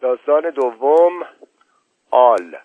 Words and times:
داستان 0.00 0.50
دوم 0.50 1.26
آل. 2.10 2.56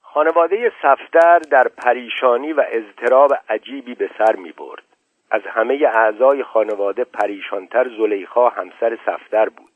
خانواده 0.00 0.72
سفتر 0.82 1.38
در 1.38 1.68
پریشانی 1.68 2.52
و 2.52 2.64
اضطراب 2.68 3.30
عجیبی 3.48 3.94
به 3.94 4.10
سر 4.18 4.36
می 4.36 4.52
برد. 4.52 4.82
از 5.30 5.42
همه 5.46 5.74
اعضای 5.74 6.42
خانواده 6.42 7.04
پریشانتر 7.04 7.88
زلیخا 7.88 8.48
همسر 8.48 8.98
سفتر 9.06 9.48
بود. 9.48 9.72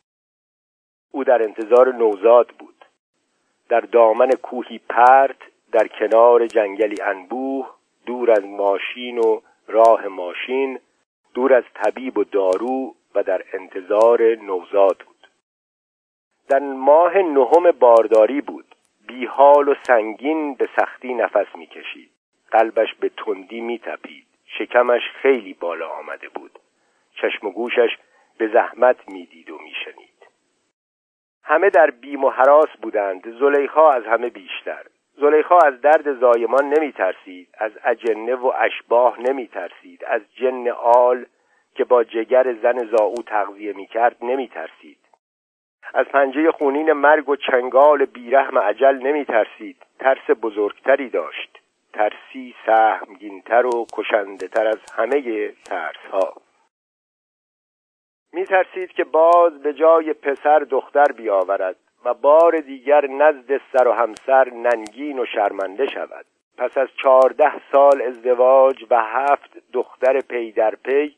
او 1.11 1.25
در 1.25 1.43
انتظار 1.43 1.95
نوزاد 1.95 2.49
بود. 2.49 2.85
در 3.69 3.81
دامن 3.81 4.31
کوهی 4.31 4.81
پرت 4.89 5.39
در 5.73 5.89
کنار 5.89 6.47
جنگلی 6.47 7.03
انبوه 7.03 7.71
دور 8.07 8.31
از 8.31 8.45
ماشین 8.45 9.19
و 9.19 9.41
راه 9.69 10.09
ماشین 10.09 10.81
دور 11.35 11.55
از 11.55 11.65
طبیب 11.75 12.19
و 12.19 12.25
دارو 12.25 12.95
و 13.15 13.23
در 13.23 13.45
انتظار 13.53 14.23
نوزاد 14.23 14.99
بود. 15.07 15.29
در 16.49 16.59
ماه 16.59 17.19
نهم 17.19 17.71
بارداری 17.71 18.41
بود. 18.41 18.75
بیحال 19.07 19.69
و 19.69 19.75
سنگین 19.87 20.55
به 20.55 20.69
سختی 20.77 21.15
نفس 21.15 21.57
می‌کشید. 21.57 22.11
قلبش 22.51 22.95
به 22.95 23.09
تندی 23.09 23.61
میتپید. 23.61 24.27
شکمش 24.59 25.03
خیلی 25.23 25.55
بالا 25.55 25.89
آمده 25.89 26.29
بود. 26.29 26.59
چشم 27.23 27.47
و 27.47 27.51
گوشش 27.51 27.99
به 28.39 28.49
زحمت 28.49 29.09
می‌دید 29.09 29.51
و 29.51 29.59
میشنید. 29.59 30.27
همه 31.43 31.71
در 31.71 31.91
بیم 31.91 32.25
و 32.25 32.31
حراس 32.31 32.69
بودند. 32.83 33.39
زلیخا 33.39 33.91
از 33.91 34.05
همه 34.05 34.29
بیشتر. 34.29 34.85
زلیخا 35.17 35.59
از 35.59 35.81
درد 35.81 36.21
زایمان 36.21 36.65
نمی 36.65 36.93
ترسید 36.93 37.49
از 37.59 37.73
اجنه 37.85 38.35
و 38.35 38.53
اشباه 38.59 39.21
نمی 39.21 39.47
ترسید 39.47 40.05
از 40.05 40.23
جن 40.35 40.69
آل 40.79 41.25
که 41.75 41.85
با 41.85 42.05
جگر 42.05 42.55
زن 42.63 42.87
زاو 42.87 43.15
تغذیه 43.27 43.73
می 43.73 43.87
کرد 43.87 44.17
نمی 44.23 44.49
ترسید 44.49 44.99
از 45.95 46.07
پنجه 46.07 46.53
خونین 46.53 46.93
مرگ 46.93 47.29
و 47.29 47.37
چنگال 47.37 48.05
بیرحم 48.05 48.59
عجل 48.59 48.97
نمی 48.97 49.25
ترسید 49.25 49.77
ترس 49.99 50.31
بزرگتری 50.43 51.09
داشت. 51.09 51.61
ترسی 51.93 52.55
سهمگینتر 52.67 53.67
و 53.67 53.87
کشنده 53.93 54.49
تر 54.49 54.67
از 54.67 54.79
همه 54.97 55.53
ترس 55.65 56.07
ها 56.13 56.35
می 58.33 58.45
ترسید 58.45 58.93
که 58.93 59.05
باز 59.05 59.63
به 59.63 59.73
جای 59.73 60.13
پسر 60.13 60.59
دختر 60.59 61.13
بیاورد 61.13 61.77
و 62.05 62.15
بار 62.15 62.61
دیگر 62.61 63.07
نزد 63.07 63.61
سر 63.73 63.89
و 63.89 63.93
همسر 63.93 64.51
ننگین 64.51 65.19
و 65.19 65.27
شرمنده 65.27 65.87
شود. 65.87 66.27
پس 66.59 66.79
از 66.79 66.89
چهارده 67.03 67.53
سال 67.73 68.03
ازدواج 68.03 68.87
و 68.91 69.03
هفت 69.03 69.73
دختر 69.73 70.21
پی 70.21 70.53
در 70.53 70.75
پی 70.75 71.17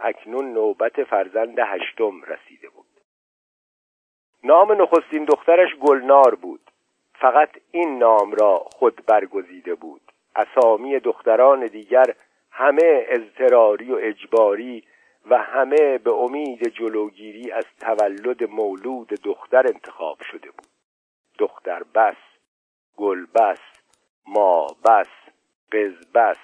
اکنون 0.00 0.52
نوبت 0.52 1.04
فرزند 1.04 1.58
هشتم 1.58 2.22
رسیده 2.22 2.68
بود. 2.68 2.86
نام 4.44 4.82
نخستین 4.82 5.24
دخترش 5.24 5.74
گلنار 5.74 6.34
بود. 6.34 6.70
فقط 7.14 7.50
این 7.70 7.98
نام 7.98 8.32
را 8.32 8.58
خود 8.58 9.06
برگزیده 9.06 9.74
بود. 9.74 10.00
اسامی 10.36 10.98
دختران 10.98 11.66
دیگر 11.66 12.14
همه 12.50 13.06
اضطراری 13.08 13.92
و 13.92 13.98
اجباری 14.00 14.84
و 15.30 15.38
همه 15.38 15.98
به 15.98 16.10
امید 16.10 16.68
جلوگیری 16.68 17.50
از 17.50 17.64
تولد 17.80 18.50
مولود 18.50 19.08
دختر 19.08 19.66
انتخاب 19.66 20.18
شده 20.22 20.50
بود. 20.50 20.68
دختر 21.38 21.82
بس 21.94 22.16
گل 22.96 23.26
بس 23.34 23.60
ما 24.26 24.66
بس 24.84 25.08
قز 25.72 26.12
بس 26.14 26.38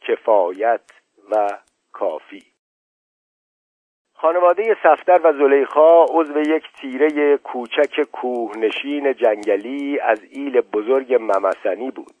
کفایت 0.00 0.90
و 1.30 1.58
کافی. 1.92 2.57
خانواده 4.20 4.76
سفتر 4.82 5.20
و 5.24 5.32
زلیخا 5.32 6.04
عضو 6.04 6.40
یک 6.40 6.64
تیره 6.80 7.36
کوچک 7.36 8.02
کوهنشین 8.02 9.14
جنگلی 9.14 10.00
از 10.00 10.24
ایل 10.30 10.60
بزرگ 10.60 11.14
ممسنی 11.14 11.90
بود. 11.90 12.14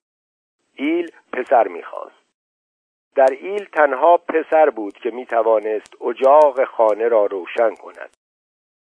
ایل 0.74 1.10
پسر 1.32 1.68
می‌خواست. 1.68 2.24
در 3.14 3.28
ایل 3.40 3.64
تنها 3.64 4.16
پسر 4.16 4.70
بود 4.70 4.98
که 4.98 5.10
می‌توانست 5.10 6.02
اجاق 6.02 6.64
خانه 6.64 7.08
را 7.08 7.26
روشن 7.26 7.74
کند. 7.74 8.16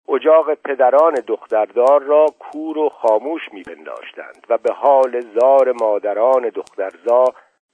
اجاق 0.09 0.55
پدران 0.55 1.15
دختردار 1.15 2.03
را 2.03 2.27
کور 2.39 2.79
و 2.79 2.89
خاموش 2.89 3.43
میپنداشتند 3.53 4.47
و 4.49 4.59
به 4.59 4.73
حال 4.73 5.21
زار 5.21 5.73
مادران 5.73 6.49
دخترزا 6.49 7.25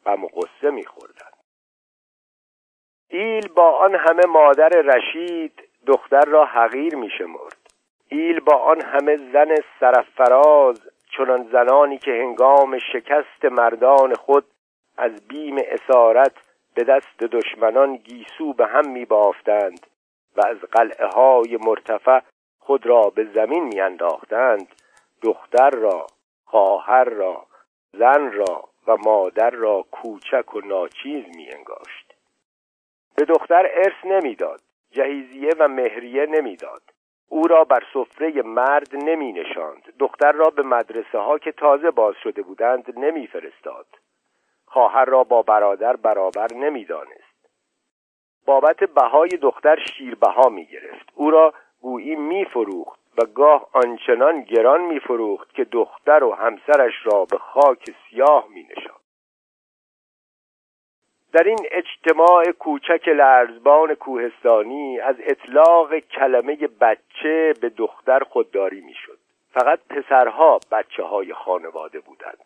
غم 0.06 0.25
و 0.25 0.28
غصه 0.28 0.70
میخوردند. 0.70 1.31
ایل 3.15 3.49
با 3.49 3.71
آن 3.71 3.95
همه 3.95 4.27
مادر 4.28 4.69
رشید 4.69 5.69
دختر 5.87 6.25
را 6.25 6.45
حقیر 6.45 6.97
میشمرد 6.97 7.56
ایل 8.09 8.41
با 8.41 8.55
آن 8.55 8.81
همه 8.81 9.17
زن 9.33 9.55
سرفراز 9.81 10.89
چنان 11.17 11.49
زنانی 11.53 11.99
که 11.99 12.11
هنگام 12.11 12.78
شکست 12.78 13.45
مردان 13.45 14.15
خود 14.15 14.45
از 14.99 15.28
بیم 15.28 15.56
اسارت 15.59 16.33
به 16.75 16.84
دست 16.84 17.19
دشمنان 17.19 17.97
گیسو 17.97 18.53
به 18.53 18.67
هم 18.67 18.89
می 18.89 19.05
بافتند 19.05 19.87
و 20.37 20.47
از 20.47 20.56
قلعه 20.56 21.06
های 21.06 21.59
مرتفع 21.67 22.21
خود 22.59 22.87
را 22.87 23.03
به 23.03 23.25
زمین 23.25 23.65
می 23.65 23.81
انداختند. 23.81 24.69
دختر 25.23 25.71
را 25.71 26.06
خواهر 26.44 27.05
را 27.05 27.47
زن 27.93 28.33
را 28.33 28.65
و 28.87 28.97
مادر 28.97 29.50
را 29.50 29.84
کوچک 29.91 30.55
و 30.55 30.61
ناچیز 30.61 31.25
می 31.37 31.50
انگاشت. 31.53 32.12
به 33.17 33.25
دختر 33.25 33.71
ارث 33.75 34.05
نمی‌داد 34.05 34.61
جهیزیه 34.91 35.50
و 35.59 35.69
مهریه 35.69 36.27
نمی‌داد. 36.27 36.83
او 37.28 37.47
را 37.49 37.65
بر 37.65 37.83
سفره 37.95 38.43
مرد 38.43 38.97
نمی 38.97 39.33
نشاند 39.33 39.95
دختر 39.99 40.33
را 40.33 40.50
به 40.50 40.62
مدرسه 40.62 41.19
ها 41.19 41.39
که 41.39 41.53
تازه 41.53 41.91
باز 41.91 42.15
شده 42.23 42.43
بودند 42.43 42.99
نمی 42.99 43.27
فرستاد 43.27 43.87
خواهر 44.67 45.05
را 45.05 45.25
با 45.25 45.43
برادر 45.43 45.97
برابر 45.97 46.53
نمی‌دانست. 46.55 47.49
بابت 48.47 48.84
بهای 48.84 49.29
دختر 49.29 49.79
شیربها 49.79 50.49
می 50.49 50.67
گرفت 50.67 51.12
او 51.15 51.31
را 51.31 51.55
گویی 51.81 52.17
می 52.17 52.44
فروخت 52.44 53.00
و 53.19 53.27
گاه 53.27 53.69
آنچنان 53.73 54.43
گران 54.43 54.81
می 54.81 55.00
فروخت 55.00 55.55
که 55.55 55.65
دختر 55.65 56.25
و 56.25 56.34
همسرش 56.34 56.94
را 57.05 57.25
به 57.25 57.39
خاک 57.39 57.94
سیاه 58.11 58.49
می 58.55 58.62
نشاند 58.62 59.01
در 61.32 61.43
این 61.43 61.59
اجتماع 61.70 62.53
کوچک 62.53 63.09
لرزبان 63.09 63.94
کوهستانی 63.94 65.00
از 65.00 65.16
اطلاق 65.19 65.98
کلمه 65.98 66.56
بچه 66.81 67.54
به 67.60 67.69
دختر 67.69 68.19
خودداری 68.19 68.81
می‌شد. 68.81 69.19
فقط 69.53 69.78
پسرها 69.91 70.60
بچه 70.70 71.03
های 71.03 71.34
خانواده 71.34 72.00
بودند. 72.00 72.44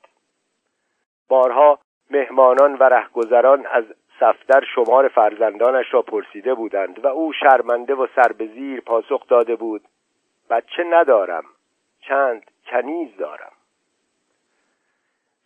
بارها 1.28 1.78
مهمانان 2.10 2.74
و 2.74 2.82
رهگذران 2.82 3.66
از 3.66 3.84
سفتر 4.20 4.64
شمار 4.74 5.08
فرزندانش 5.08 5.94
را 5.94 6.02
پرسیده 6.02 6.54
بودند 6.54 7.04
و 7.04 7.06
او 7.06 7.32
شرمنده 7.32 7.94
و 7.94 8.06
سربزیر 8.16 8.80
پاسخ 8.80 9.26
داده 9.28 9.56
بود 9.56 9.82
بچه 10.50 10.84
ندارم 10.84 11.44
چند 12.00 12.50
کنیز 12.66 13.16
دارم. 13.16 13.52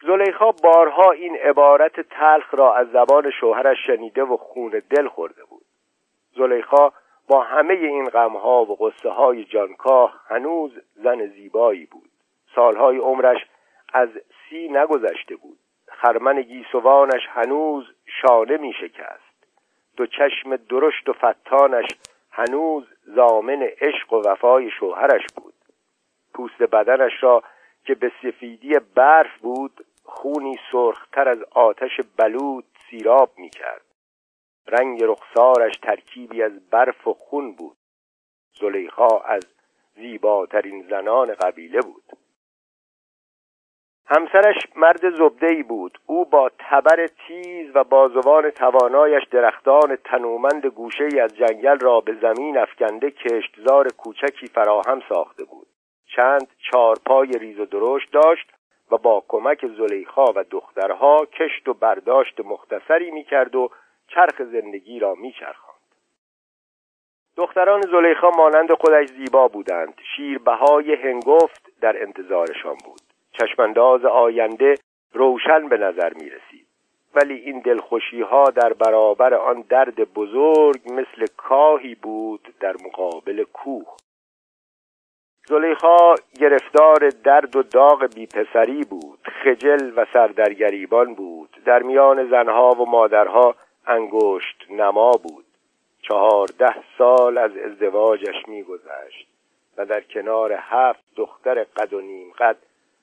زلیخا 0.02 0.52
بارها 0.52 1.10
این 1.10 1.36
عبارت 1.36 2.00
تلخ 2.00 2.54
را 2.54 2.74
از 2.74 2.90
زبان 2.90 3.30
شوهرش 3.30 3.78
شنیده 3.86 4.22
و 4.22 4.36
خون 4.36 4.82
دل 4.90 5.08
خورده 5.08 5.44
بود. 5.44 5.64
زلیخا 6.36 6.92
با 7.28 7.42
همه 7.42 7.74
این 7.74 8.08
غمها 8.08 8.64
و 8.64 8.76
قصه 8.86 9.10
های 9.10 9.44
جانکاه 9.44 10.20
هنوز 10.28 10.72
زن 10.94 11.26
زیبایی 11.26 11.86
بود. 11.86 12.10
سالهای 12.54 12.98
عمرش 12.98 13.46
از 13.92 14.08
سی 14.48 14.68
نگذشته 14.68 15.36
بود. 15.36 15.58
خرمن 15.88 16.42
گیسوانش 16.42 17.26
هنوز 17.28 17.84
شانه 18.06 18.56
می 18.56 18.72
شکست 18.72 19.30
دو 19.96 20.06
چشم 20.06 20.56
درشت 20.56 21.08
و 21.08 21.12
فتانش 21.12 21.86
هنوز 22.30 22.84
زامن 23.04 23.62
عشق 23.62 24.12
و 24.12 24.22
وفای 24.28 24.70
شوهرش 24.70 25.22
بود. 25.36 25.54
پوست 26.34 26.62
بدنش 26.62 27.12
را 27.22 27.42
که 27.84 27.94
به 27.94 28.12
سفیدی 28.22 28.78
برف 28.94 29.38
بود 29.38 29.84
خونی 30.04 30.56
سرختر 30.72 31.28
از 31.28 31.42
آتش 31.50 32.00
بلود 32.16 32.64
سیراب 32.90 33.30
می 33.36 33.50
کرد 33.50 33.84
رنگ 34.66 35.04
رخسارش 35.04 35.72
ترکیبی 35.82 36.42
از 36.42 36.70
برف 36.70 37.08
و 37.08 37.14
خون 37.14 37.52
بود. 37.52 37.76
زلیخا 38.60 39.18
از 39.18 39.46
زیباترین 39.94 40.86
زنان 40.90 41.34
قبیله 41.34 41.80
بود. 41.80 42.04
همسرش 44.06 44.56
مرد 44.76 45.16
زبدهی 45.18 45.62
بود. 45.62 45.98
او 46.06 46.24
با 46.24 46.50
تبر 46.58 47.06
تیز 47.06 47.70
و 47.76 47.84
بازوان 47.84 48.50
توانایش 48.50 49.24
درختان 49.30 49.96
تنومند 49.96 50.66
گوشه 50.66 51.08
از 51.22 51.36
جنگل 51.36 51.78
را 51.78 52.00
به 52.00 52.14
زمین 52.22 52.58
افکنده 52.58 53.10
کشتزار 53.10 53.88
کوچکی 53.88 54.46
فراهم 54.46 55.02
ساخته 55.08 55.44
بود. 55.44 55.66
چند 56.16 56.48
چارپای 56.70 57.28
ریز 57.28 57.58
و 57.58 57.64
درشت 57.64 58.12
داشت 58.12 58.52
و 58.90 58.98
با 58.98 59.24
کمک 59.28 59.66
زلیخا 59.66 60.24
و 60.24 60.44
دخترها 60.50 61.26
کشت 61.26 61.68
و 61.68 61.74
برداشت 61.74 62.40
مختصری 62.40 63.10
می‌کرد 63.10 63.54
و 63.54 63.70
چرخ 64.08 64.42
زندگی 64.42 64.98
را 64.98 65.14
میچرخاند. 65.14 65.70
دختران 67.36 67.80
زلیخا 67.80 68.30
مانند 68.30 68.72
خودش 68.72 69.08
زیبا 69.08 69.48
بودند. 69.48 70.00
شیربهای 70.16 70.94
هنگفت 70.94 71.80
در 71.80 72.02
انتظارشان 72.02 72.76
بود. 72.84 73.00
چشمانداز 73.32 74.04
آینده 74.04 74.74
روشن 75.12 75.68
به 75.68 75.76
نظر 75.76 76.12
می 76.14 76.30
رسید 76.30 76.66
ولی 77.14 77.34
این 77.34 77.60
دلخوشی 77.60 78.22
ها 78.22 78.44
در 78.44 78.72
برابر 78.72 79.34
آن 79.34 79.60
درد 79.60 80.12
بزرگ 80.14 80.80
مثل 80.92 81.26
کاهی 81.36 81.94
بود 81.94 82.54
در 82.60 82.76
مقابل 82.84 83.44
کوه. 83.52 83.96
زلیخا 85.50 86.14
گرفتار 86.40 87.08
درد 87.24 87.56
و 87.56 87.62
داغ 87.62 88.06
بیپسری 88.14 88.84
بود 88.84 89.18
خجل 89.42 89.92
و 89.96 90.06
سردرگریبان 90.12 91.14
بود 91.14 91.56
در 91.64 91.82
میان 91.82 92.30
زنها 92.30 92.70
و 92.70 92.90
مادرها 92.90 93.54
انگشت 93.86 94.66
نما 94.70 95.10
بود. 95.10 95.44
چهارده 96.02 96.74
سال 96.98 97.38
از 97.38 97.50
ازدواجش 97.56 98.48
میگذشت 98.48 99.26
و 99.76 99.86
در 99.86 100.00
کنار 100.00 100.52
هفت 100.52 101.04
دختر 101.16 101.64
قد 101.64 101.92
و 101.92 102.00
نیم 102.00 102.32
قد 102.38 102.56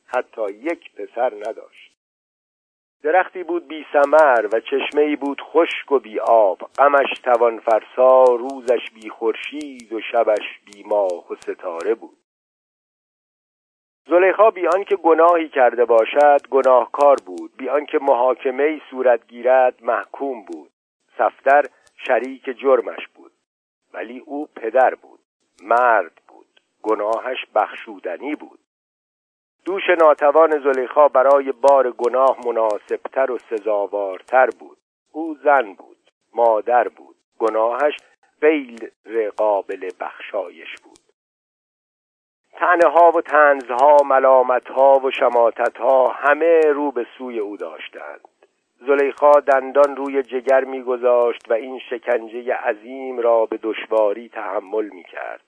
حتی 0.07 0.51
یک 0.51 0.91
پسر 0.95 1.33
نداشت. 1.33 1.91
درختی 3.03 3.43
بود 3.43 3.67
بی 3.67 3.85
سمر 3.93 4.47
و 4.53 4.59
چشمه 4.59 5.15
بود 5.15 5.41
خشک 5.41 5.91
و 5.91 5.99
بی 5.99 6.19
آب. 6.19 6.57
غمش 6.77 7.19
توان 7.23 7.59
فرسا 7.59 8.23
روزش 8.23 8.91
بی 8.93 9.09
خورشید 9.09 9.93
و 9.93 10.01
شبش 10.01 10.59
بی 10.65 10.83
ماه 10.83 11.31
و 11.31 11.35
ستاره 11.35 11.95
بود. 11.95 12.17
زلیخا 14.09 14.49
بی 14.49 14.67
آنکه 14.67 14.95
گناهی 14.95 15.49
کرده 15.49 15.85
باشد 15.85 16.47
گناهکار 16.51 17.15
بود. 17.25 17.51
بی 17.57 17.69
آنکه 17.69 17.99
محاکمه 18.01 18.81
صورت 18.89 19.27
گیرد 19.27 19.83
محکوم 19.83 20.45
بود. 20.45 20.71
صفدر 21.17 21.63
شریک 22.07 22.43
جرمش 22.43 23.07
بود. 23.15 23.31
ولی 23.93 24.19
او 24.19 24.47
پدر 24.55 24.95
بود. 24.95 25.19
مرد 25.63 26.21
بود. 26.27 26.61
گناهش 26.81 27.45
بخشودنی 27.55 28.35
بود. 28.35 28.59
دوش 29.65 29.83
ناتوان 30.01 30.59
زلیخا 30.59 31.07
برای 31.07 31.51
بار 31.51 31.91
گناه 31.91 32.37
مناسبتر 32.45 33.31
و 33.31 33.37
سزاوارتر 33.37 34.49
بود. 34.59 34.77
او 35.11 35.35
زن 35.43 35.73
بود 35.73 36.11
مادر 36.33 36.87
بود. 36.87 37.15
گناهش 37.39 37.97
غیر 38.41 39.29
قابل 39.37 39.89
بخشایش 39.99 40.75
بود. 40.83 40.96
تنه 42.57 42.89
ها 42.89 43.11
و 43.11 43.21
تنزها 43.21 43.97
ملامت 44.05 44.67
ها 44.67 44.93
و 45.03 45.11
شماتت 45.11 45.77
ها 45.77 46.07
همه 46.07 46.61
رو 46.61 46.91
به 46.91 47.07
سوی 47.17 47.39
او 47.39 47.57
داشتند. 47.57 48.27
زلیخا 48.87 49.31
دندان 49.31 49.95
روی 49.95 50.23
جگر 50.23 50.63
میگذاشت 50.63 51.51
و 51.51 51.53
این 51.53 51.79
شکنجه 51.89 52.53
عظیم 52.53 53.19
را 53.19 53.45
به 53.45 53.59
دشواری 53.63 54.29
تحمل 54.29 54.89
می‌کرد. 54.89 55.43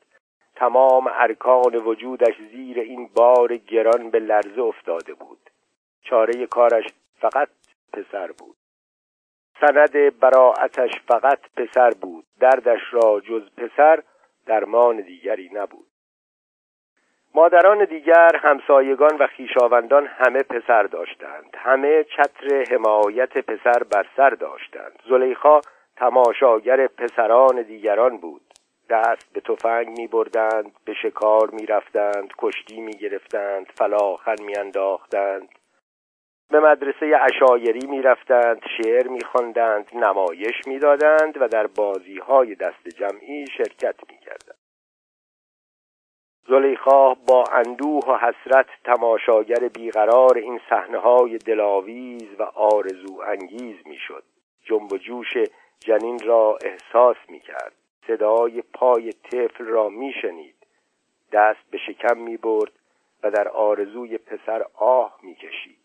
تمام 0.56 1.10
ارکان 1.14 1.76
وجودش 1.76 2.36
زیر 2.52 2.80
این 2.80 3.10
بار 3.16 3.58
گران 3.58 4.10
به 4.10 4.20
لرزه 4.20 4.62
افتاده 4.62 5.14
بود. 5.14 5.50
چاره 6.02 6.48
کارش 6.48 6.86
فقط 7.20 7.50
پسر 7.94 8.32
بود. 8.32 8.56
سند 9.62 10.20
براعتش 10.20 10.92
فقط 11.08 11.40
پسر 11.58 11.90
بود. 12.02 12.26
دردش 12.40 12.82
را 12.92 13.20
جز 13.20 13.50
پسر 13.58 14.04
درمان 14.46 15.02
دیگری 15.02 15.50
نبود. 15.54 15.89
مادران 17.36 17.86
دیگر 17.86 18.36
همسایگان 18.36 19.18
و 19.20 19.28
خیشاوندان 19.28 20.08
همه 20.08 20.44
پسر 20.44 20.84
داشتند. 20.84 21.56
همه 21.58 22.04
چتر 22.04 22.64
حمایت 22.72 23.38
پسر 23.38 23.84
بر 23.92 24.06
سر 24.18 24.30
داشتند. 24.30 25.02
زلیخا 25.10 25.60
تماشاگر 25.98 26.88
پسران 26.88 27.62
دیگران 27.62 28.18
بود. 28.18 28.42
دست 28.90 29.34
به 29.34 29.42
تفنگ 29.42 29.88
می 29.88 30.08
بردند 30.08 30.72
به 30.86 30.94
شکار 30.94 31.50
می 31.50 31.66
رفتند 31.66 32.34
کشتی 32.38 32.82
می 32.82 32.94
گرفتند 32.94 33.66
فلاخن 33.76 34.36
می 34.46 34.58
انداختند 34.58 35.50
به 36.52 36.60
مدرسه 36.60 37.12
اشایری 37.22 37.88
می 37.88 38.02
رفتند 38.02 38.62
شعر 38.78 39.08
می 39.08 39.22
خواندند 39.24 39.88
نمایش 39.94 40.68
می 40.68 40.80
دادند 40.80 41.42
و 41.42 41.48
در 41.48 41.68
بازی 41.68 42.18
های 42.18 42.56
دست 42.56 42.88
جمعی 42.88 43.46
شرکت 43.58 43.96
می 44.10 44.19
زلیخا 46.50 47.14
با 47.14 47.44
اندوه 47.52 48.06
و 48.08 48.18
حسرت 48.18 48.66
تماشاگر 48.84 49.68
بیقرار 49.74 50.38
این 50.38 50.60
صحنه 50.70 50.98
های 50.98 51.38
دلاویز 51.38 52.28
و 52.40 52.44
آرزو 52.44 53.22
انگیز 53.28 53.76
می‌شد. 53.86 54.24
جنب 54.64 54.94
و 54.94 54.98
جوش 54.98 55.34
جنین 55.80 56.20
را 56.20 56.58
احساس 56.66 57.18
می 57.30 57.40
کرد 57.40 57.74
صدای 58.08 58.62
پای 58.74 59.12
طفل 59.12 59.66
را 59.66 59.90
میشنید. 59.90 60.56
دست 61.32 61.72
به 61.72 61.78
شکم 61.78 62.18
می 62.18 62.38
برد 62.38 62.72
و 63.24 63.32
در 63.32 63.48
آرزوی 63.48 64.18
پسر 64.18 64.66
آه 64.76 65.20
می 65.24 65.36
کشید 65.36 65.78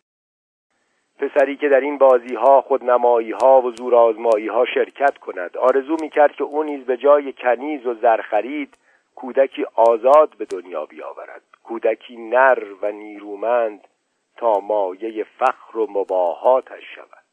پسری 1.18 1.56
که 1.56 1.68
در 1.68 1.80
این 1.80 1.98
بازی 1.98 2.34
ها 2.34 2.60
خودنمایی 2.60 3.30
ها 3.30 3.62
و 3.62 3.70
زورآزمایی 3.70 4.48
ها 4.48 4.64
شرکت 4.64 5.18
کند 5.18 5.56
آرزو 5.56 5.96
می 6.00 6.10
کرد 6.10 6.32
که 6.32 6.44
او 6.44 6.62
نیز 6.62 6.84
به 6.84 6.96
جای 6.96 7.32
کنیز 7.32 7.86
و 7.86 7.94
زرخرید 7.94 8.78
کودکی 9.14 9.66
آزاد 9.74 10.36
به 10.38 10.44
دنیا 10.44 10.86
بیاورد. 10.86 11.42
کودکی 11.64 12.16
نر 12.16 12.64
و 12.82 12.92
نیرومند 12.92 13.88
تا 14.36 14.60
مایه 14.60 15.24
فخر 15.38 15.78
و 15.78 15.86
مباهاتش 15.90 16.84
شود. 16.94 17.24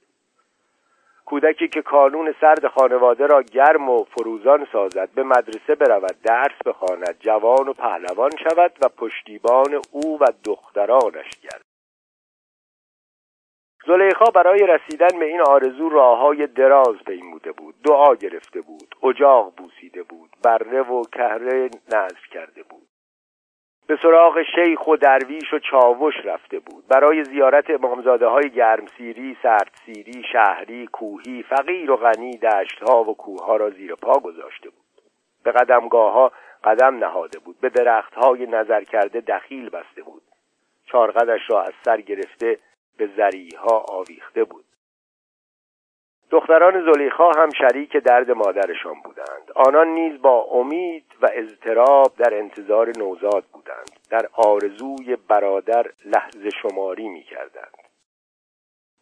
کودکی 1.25 1.67
که 1.67 1.81
کانون 1.81 2.35
سرد 2.41 2.67
خانواده 2.67 3.27
را 3.27 3.41
گرم 3.41 3.89
و 3.89 4.03
فروزان 4.03 4.67
سازد 4.71 5.09
به 5.09 5.23
مدرسه 5.23 5.75
برود 5.75 6.15
درس 6.23 6.57
بخواند 6.65 7.19
جوان 7.19 7.67
و 7.67 7.73
پهلوان 7.73 8.31
شود 8.43 8.71
و 8.81 8.87
پشتیبان 8.87 9.81
او 9.91 10.19
و 10.19 10.25
دخترانش 10.43 11.29
گرد 11.43 11.70
زلیخا 13.85 14.25
برای 14.25 14.67
رسیدن 14.67 15.19
به 15.19 15.25
این 15.25 15.41
آرزو 15.41 15.89
راههای 15.89 16.47
دراز 16.47 16.95
پیموده 17.05 17.51
بود. 17.51 17.75
دعا 17.85 18.15
گرفته 18.15 18.61
بود 18.61 18.95
اجاق 19.03 19.53
بوسیده 19.57 20.03
بود 20.03 20.29
بره 20.43 20.81
و 20.81 21.03
کهره 21.03 21.69
نظر 21.87 22.27
کرده 22.31 22.63
بود. 22.63 22.87
به 23.87 23.97
سراغ 24.01 24.43
شیخ 24.55 24.87
و 24.87 24.95
درویش 24.95 25.53
و 25.53 25.59
چاوش 25.59 26.13
رفته 26.23 26.59
بود. 26.59 26.87
برای 26.87 27.23
زیارت 27.23 27.69
امامزاده 27.69 28.27
های 28.27 28.49
گرمسیری، 28.49 29.37
سردسیری، 29.43 30.23
شهری، 30.31 30.87
کوهی، 30.87 31.43
فقیر 31.43 31.91
و 31.91 31.95
غنی 31.95 32.37
دشتها 32.37 33.03
و 33.03 33.15
کوهها 33.17 33.55
را 33.55 33.69
زیر 33.69 33.95
پا 33.95 34.19
گذاشته 34.19 34.69
بود. 34.69 35.01
به 35.43 35.51
قدمگاه 35.51 36.13
ها 36.13 36.31
قدم 36.63 36.95
نهاده 36.95 37.39
بود. 37.39 37.59
به 37.61 37.69
درختهای 37.69 38.45
نظر 38.45 38.83
کرده 38.83 39.21
دخیل 39.21 39.69
بسته 39.69 40.01
بود. 40.01 40.21
چارقدش 40.85 41.41
را 41.49 41.63
از 41.63 41.73
سر 41.85 42.01
گرفته 42.01 42.57
به 42.97 43.09
زریها 43.17 43.85
آویخته 43.89 44.43
بود. 44.43 44.65
دختران 46.31 46.91
زلیخا 46.91 47.31
هم 47.31 47.49
شریک 47.49 47.97
درد 47.97 48.31
مادرشان 48.31 48.95
بودند. 49.03 49.51
آنان 49.55 49.87
نیز 49.87 50.21
با 50.21 50.41
امید 50.41 51.05
و 51.21 51.29
اضطراب 51.33 52.11
در 52.17 52.37
انتظار 52.37 52.91
نوزاد 52.97 53.43
بودند. 53.53 53.99
در 54.09 54.27
آرزوی 54.33 55.17
برادر 55.27 55.91
لحظه 56.05 56.49
شماری 56.49 57.09
می 57.09 57.23
کردند 57.23 57.81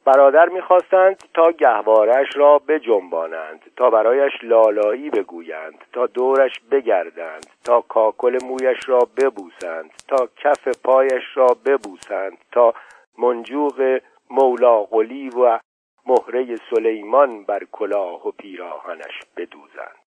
برادر 0.06 0.50
می‌خواستند 0.50 1.24
تا 1.34 1.52
گهوارش 1.52 2.28
را 2.36 2.60
بجنبانند 2.60 3.72
تا 3.76 3.90
برایش 3.90 4.34
لالایی 4.44 5.10
بگویند 5.10 5.86
تا 5.94 6.06
دورش 6.06 6.60
بگردند 6.72 7.46
تا 7.64 7.82
کاکل 7.82 8.38
مویش 8.46 8.90
را 8.90 9.00
ببوسند 9.18 9.92
تا 10.08 10.30
کف 10.38 10.68
پایش 10.84 11.24
را 11.36 11.48
ببوسند 11.66 12.38
تا 12.52 12.74
منجوق 13.20 14.02
مولا 14.30 14.84
قلی 14.84 15.30
و 15.30 15.60
مهره 16.06 16.56
سلیمان 16.56 17.44
بر 17.44 17.64
کلاه 17.72 18.28
و 18.28 18.32
پیراهنش 18.32 19.20
بدوزند. 19.38 20.00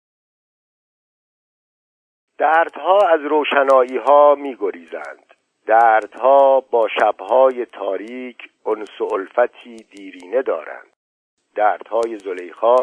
دردها 2.39 2.99
از 3.09 3.21
روشنایی 3.21 3.97
ها 3.97 4.35
می 4.35 4.57
گریزند 4.61 5.35
دردها 5.67 6.61
با 6.61 6.89
شبهای 7.01 7.67
تاریک 7.67 8.51
انس 8.67 9.01
و 9.01 9.15
الفتی 9.15 9.77
دیرینه 9.77 10.43
دارند. 10.43 10.93
دردهای 11.55 12.19
زلیخا 12.19 12.77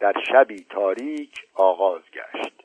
در 0.00 0.12
شبی 0.32 0.66
تاریک 0.70 1.40
آغاز 1.54 2.02
گشت. 2.02 2.62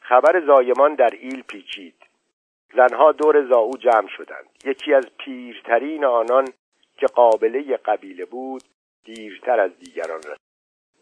خبر 0.00 0.40
زایمان 0.46 0.94
در 0.94 1.10
ایل 1.20 1.42
پیچید. 1.42 2.01
زنها 2.74 3.12
دور 3.12 3.48
زاو 3.48 3.76
جمع 3.76 4.08
شدند. 4.08 4.46
یکی 4.64 4.94
از 4.94 5.06
پیرترین 5.18 6.04
آنان 6.04 6.48
که 6.96 7.06
قابله 7.06 7.76
قبیله 7.76 8.24
بود 8.24 8.62
دیرتر 9.04 9.60
از 9.60 9.78
دیگران 9.78 10.18
رسید. 10.18 10.52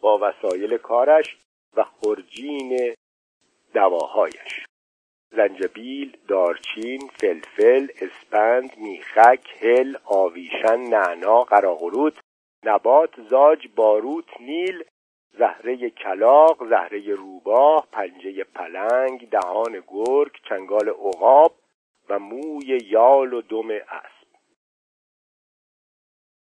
با 0.00 0.18
وسایل 0.22 0.76
کارش 0.76 1.36
و 1.76 1.84
خرجین 1.84 2.94
دواهایش. 3.74 4.66
زنجبیل، 5.30 6.16
دارچین، 6.28 7.10
فلفل، 7.20 7.86
اسپند، 8.00 8.78
میخک، 8.78 9.48
هل، 9.60 9.96
آویشن، 10.04 10.76
نعنا، 10.76 11.42
قراقروت، 11.42 12.14
نبات، 12.64 13.20
زاج، 13.30 13.68
باروت، 13.76 14.40
نیل 14.40 14.84
زهره 15.38 15.90
کلاق 15.90 16.68
زهره 16.68 17.14
روباه 17.14 17.86
پنجه 17.92 18.44
پلنگ 18.44 19.30
دهان 19.30 19.82
گرگ 19.88 20.32
چنگال 20.48 20.88
عقاب 20.88 21.54
و 22.10 22.18
موی 22.18 22.78
یال 22.90 23.32
و 23.32 23.42
دم 23.42 23.70
اسب. 23.70 24.20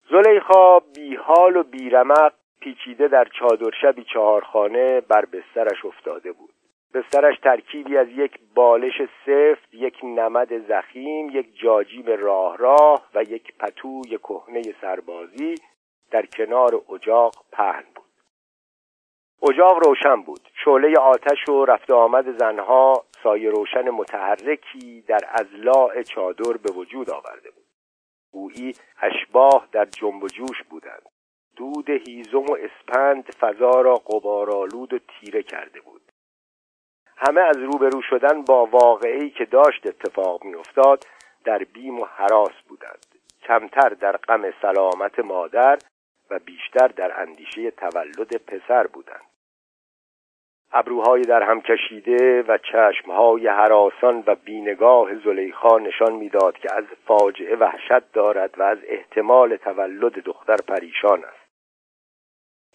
زلیخا 0.10 0.80
بی 0.80 1.16
حال 1.16 1.58
و 1.58 1.64
بیرمق 1.64 2.34
پیچیده 2.62 3.08
در 3.08 3.28
چادر 3.40 3.72
شبی 3.82 4.04
چهارخانه 4.14 5.02
بر 5.02 5.26
بسترش 5.26 5.86
افتاده 5.86 6.32
بود. 6.32 6.54
بسترش 6.94 7.40
ترکیبی 7.44 7.98
از 7.98 8.08
یک 8.10 8.40
بالش 8.56 9.02
سفت 9.26 9.74
یک 9.74 9.98
نمد 10.04 10.68
زخیم 10.68 11.30
یک 11.30 11.60
جاجیب 11.60 12.10
راه 12.10 12.58
راه 12.58 13.06
و 13.16 13.24
یک 13.24 13.58
پتوی 13.58 14.18
کهنه 14.18 14.62
سربازی 14.82 15.56
در 16.12 16.26
کنار 16.26 16.82
اجاق 16.94 17.36
پهن 17.52 17.84
بود. 17.96 18.06
اجاق 19.50 19.88
روشن 19.88 20.22
بود. 20.22 20.42
شعله 20.66 21.00
آتش 21.00 21.50
و 21.50 21.66
رفت 21.66 21.92
آمد 21.92 22.38
زنها 22.38 23.04
سایه 23.24 23.50
روشن 23.50 23.90
متحرکی 23.90 25.02
در 25.02 25.20
ازلاع 25.30 26.04
چادر 26.04 26.58
به 26.58 26.72
وجود 26.72 27.10
آورده 27.10 27.52
بود. 27.52 27.66
گویی 28.32 28.74
اشباه 29.02 29.68
در 29.72 29.86
جنب 29.86 30.24
و 30.24 30.28
جوش 30.28 30.64
بودند. 30.70 31.10
دود 31.56 31.90
هیزم 31.90 32.46
و 32.46 32.58
اسپند 32.60 33.34
فضا 33.40 33.82
را 33.82 33.96
قبارالود 33.96 34.94
و 34.94 35.00
تیره 35.00 35.44
کرده 35.44 35.82
بود. 35.82 36.02
همه 37.18 37.42
از 37.42 37.58
روبرو 37.58 38.02
شدن 38.02 38.42
با 38.42 38.66
واقعی 38.66 39.30
که 39.30 39.46
داشت 39.46 39.88
اتفاق 39.88 40.44
میافتاد 40.44 41.06
در 41.44 41.58
بیم 41.58 42.00
و 42.00 42.06
حراس 42.06 42.62
بودند. 42.68 43.06
کمتر 43.42 43.90
در 43.90 44.18
غم 44.18 44.52
سلامت 44.62 45.20
مادر 45.20 45.80
و 46.30 46.40
بیشتر 46.40 46.88
در 46.88 47.22
اندیشه 47.22 47.72
تولد 47.72 48.36
پسر 48.36 48.88
بودند. 48.88 49.30
ابروهای 50.72 51.22
در 51.22 51.44
هم 51.44 51.62
کشیده 51.62 52.42
و 52.42 52.58
چشمهای 52.58 53.48
حراسان 53.48 54.24
و 54.28 54.36
بینگاه 54.36 55.16
زلیخا 55.16 55.80
نشان 55.80 56.14
می‌داد 56.14 56.58
که 56.58 56.68
از 56.76 56.84
فاجعه 57.08 57.56
وحشت 57.56 58.12
دارد 58.14 58.60
و 58.60 58.64
از 58.64 58.78
احتمال 58.88 59.56
تولد 59.56 60.14
دختر 60.14 60.56
پریشان 60.68 61.24
است. 61.24 61.50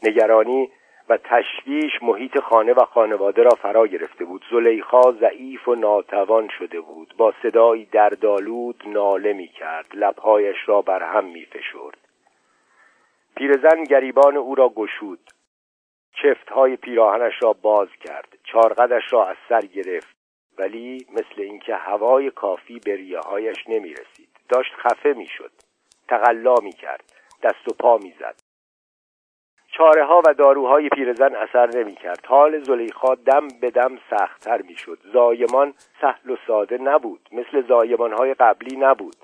نگرانی 0.02 0.70
و 1.08 1.16
تشویش 1.16 2.02
محیط 2.02 2.40
خانه 2.40 2.72
و 2.72 2.84
خانواده 2.84 3.42
را 3.42 3.50
فرا 3.50 3.86
گرفته 3.86 4.24
بود. 4.24 4.44
زلیخا 4.50 5.12
ضعیف 5.12 5.68
و 5.68 5.74
ناتوان 5.74 6.48
شده 6.48 6.80
بود. 6.80 7.14
با 7.16 7.34
صدایی 7.42 7.84
دردآلود 7.84 8.82
ناله 8.86 9.32
می 9.32 9.48
کرد 9.48 9.86
لبهایش 9.94 10.56
را 10.66 10.82
بر 10.82 11.02
هم 11.02 11.24
می 11.24 11.44
فشرد 11.44 11.98
پیرزن 13.36 13.84
گریبان 13.84 14.36
او 14.36 14.54
را 14.54 14.68
گشود. 14.68 15.18
چفت 16.22 16.50
های 16.50 16.76
پیراهنش 16.76 17.34
را 17.42 17.52
باز 17.52 17.88
کرد. 18.00 18.28
چارقدش 18.44 19.12
را 19.12 19.28
از 19.28 19.36
سر 19.48 19.60
گرفت. 19.60 20.16
ولی 20.58 21.06
مثل 21.12 21.42
اینکه 21.42 21.74
هوای 21.74 22.30
کافی 22.30 22.78
به 22.78 22.96
ریه 22.96 23.18
هایش 23.18 23.68
نمی 23.68 23.94
رسید 23.94 24.28
داشت 24.48 24.72
خفه 24.74 25.12
می 25.12 25.26
شد 25.26 25.52
تقلا 26.08 26.54
می 26.62 26.72
کرد 26.72 27.12
دست 27.42 27.68
و 27.68 27.74
پا 27.78 27.98
می 27.98 28.14
زد 28.20 28.34
چاره 29.76 30.04
ها 30.04 30.22
و 30.26 30.34
داروهای 30.34 30.88
پیرزن 30.88 31.34
اثر 31.34 31.78
نمی 31.78 31.94
کرد 31.94 32.26
حال 32.26 32.62
زلیخا 32.62 33.14
دم 33.14 33.48
به 33.60 33.70
دم 33.70 33.98
سختتر 34.10 34.62
می 34.62 34.76
شد 34.76 34.98
زایمان 35.12 35.74
سهل 36.00 36.30
و 36.30 36.36
ساده 36.46 36.78
نبود. 36.78 37.28
مثل 37.32 37.66
زایمان 37.68 38.12
های 38.12 38.34
قبلی 38.34 38.76
نبود. 38.76 39.16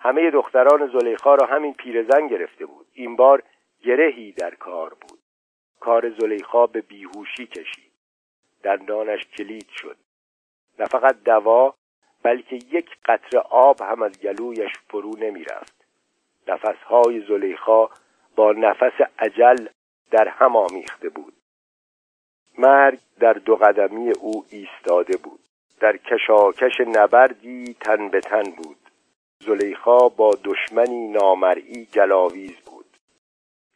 همه 0.00 0.30
دختران 0.30 0.86
زلیخا 0.86 1.34
را 1.34 1.46
همین 1.46 1.72
پیرزن 1.72 2.26
گرفته 2.26 2.66
بود. 2.66 2.86
این 2.92 3.16
بار 3.16 3.42
گرهی 3.84 4.32
در 4.32 4.54
کار 4.54 4.88
بود. 4.88 5.21
کار 5.82 6.10
زلیخا 6.10 6.66
به 6.66 6.80
بیهوشی 6.80 7.46
کشید. 7.46 7.92
دندانش 8.62 9.26
کلید 9.38 9.68
شد. 9.68 9.96
نه 10.78 10.86
فقط 10.86 11.16
دوا 11.24 11.74
بلکه 12.22 12.56
یک 12.56 12.90
قطره 13.04 13.40
آب 13.50 13.80
هم 13.80 14.02
از 14.02 14.20
گلویش 14.20 14.72
فرو 14.90 15.16
نمی 15.18 15.44
رفت 15.44 15.84
نفسهای 16.48 17.20
زلیخا 17.28 17.88
با 18.36 18.52
نفس 18.52 19.00
عجل 19.18 19.66
در 20.10 20.28
هم 20.28 20.56
آمیخته 20.56 21.08
بود. 21.08 21.34
مرگ 22.58 22.98
در 23.20 23.32
دو 23.32 23.56
قدمی 23.56 24.10
او 24.10 24.44
ایستاده 24.50 25.16
بود. 25.16 25.40
در 25.80 25.96
کشاکش 25.96 26.80
نبردی 26.86 27.74
تن 27.80 28.08
به 28.08 28.20
تن 28.20 28.42
بود. 28.42 28.76
زلیخا 29.40 30.08
با 30.08 30.30
دشمنی 30.44 31.08
نامرئی 31.08 31.88
گلاویز 31.94 32.61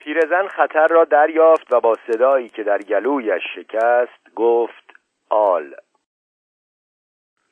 پیرزن 0.07 0.47
خطر 0.49 0.87
را 0.87 1.05
دریافت 1.05 1.73
و 1.73 1.81
با 1.81 1.97
صدایی 2.07 2.49
که 2.49 2.63
در 2.63 2.79
گلویش 2.79 3.43
شکست 3.55 4.35
گفت 4.35 4.93
آل. 5.31 5.75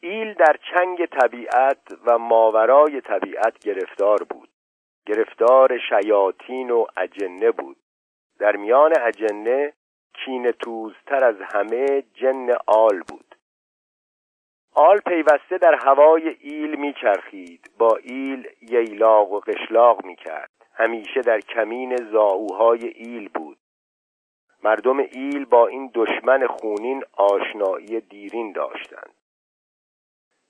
ایل 0.00 0.34
در 0.34 0.56
چنگ 0.73 1.06
طبیعت 1.06 1.78
و 2.06 2.18
ماورای 2.18 3.00
طبیعت 3.00 3.58
گرفتار 3.58 4.23
بود. 4.30 4.49
گرفتار 5.06 5.78
شیاطین 5.78 6.70
و 6.70 6.87
اجنه 6.96 7.50
بود. 7.50 7.76
در 8.38 8.56
میان 8.56 8.92
اجنه 9.00 9.73
کین 10.25 10.50
توزتر 10.50 11.25
از 11.25 11.37
همه 11.40 12.02
جن 12.14 12.50
آل 12.66 13.02
بود. 13.08 13.34
آل 14.75 14.99
پیوسته 14.99 15.58
در 15.58 15.75
هوای 15.75 16.28
ایل 16.40 16.75
میچرخید. 16.75 17.70
با 17.78 17.96
ایل 18.02 18.49
ییلاق 18.61 19.32
و 19.32 19.40
قشلاق 19.40 20.04
می‌کرد. 20.04 20.53
همیشه 20.75 21.21
در 21.21 21.40
کمین 21.40 21.97
زائوهای 21.97 22.88
ایل 22.88 23.28
بود. 23.28 23.59
مردم 24.64 24.99
ایل 24.99 25.45
با 25.45 25.66
این 25.66 25.90
دشمن 25.95 26.47
خونین 26.47 27.04
آشنایی 27.12 28.00
دیرین 28.00 28.52
داشتند. 28.52 29.14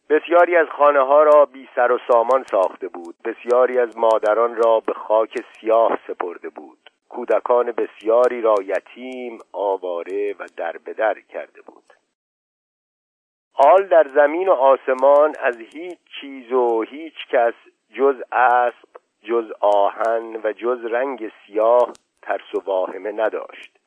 بسیاری 0.08 0.56
از 0.56 0.66
خانه 0.68 1.00
ها 1.00 1.22
را 1.22 1.44
بی 1.44 1.68
سر 1.74 1.92
و 1.92 1.98
سامان 2.08 2.44
ساخته 2.50 2.88
بود. 2.88 3.14
بسیاری 3.24 3.78
از 3.78 3.98
مادران 3.98 4.56
را 4.56 4.80
به 4.80 4.92
خاک 4.92 5.44
سیاه 5.60 5.98
سپرده 6.06 6.48
بود. 6.48 6.90
کودکان 7.08 7.72
بسیاری 7.72 8.40
را 8.40 8.54
یتیم 8.62 9.38
آواره 9.52 10.34
و 10.38 10.46
دربدر 10.56 11.20
کرده 11.20 11.62
بود. 11.62 11.84
آل 13.54 13.86
در 13.86 14.08
زمین 14.14 14.48
و 14.48 14.52
آسمان 14.52 15.34
از 15.40 15.58
هیچ 15.58 15.98
چیز 16.20 16.52
و 16.52 16.82
هیچ 16.82 17.14
کس 17.30 17.54
جز 17.94 18.22
اسب 18.32 18.88
جز 19.24 19.52
آهن 19.60 20.40
و 20.44 20.52
جز 20.52 20.84
رنگ 20.84 21.32
سیاه 21.46 21.92
ترس 22.22 22.54
و 22.54 22.60
واهمه 22.64 23.12
نداشت. 23.12 23.78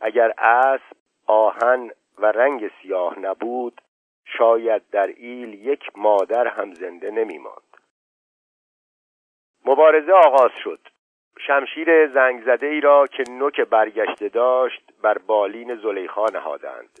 اگر 0.00 0.34
اسب 0.38 0.96
آهن 1.26 1.90
و 2.18 2.26
رنگ 2.26 2.70
سیاه 2.82 3.18
نبود 3.18 3.80
شاید 4.24 4.82
در 4.90 5.06
ایل 5.06 5.54
یک 5.54 5.82
مادر 5.96 6.46
هم 6.46 6.74
زنده 6.74 7.10
نمی 7.10 7.38
ماند. 7.38 7.76
مبارزه 9.64 10.12
آغاز 10.12 10.50
شد. 10.64 10.80
شمشیر 11.46 12.06
زنگ 12.06 12.44
زده 12.44 12.66
ای 12.66 12.80
را 12.80 13.06
که 13.06 13.24
نوک 13.30 13.60
برگشته 13.60 14.28
داشت 14.28 14.92
بر 15.02 15.18
بالین 15.18 15.76
زلیخا 15.76 16.26
نهادند. 16.26 17.00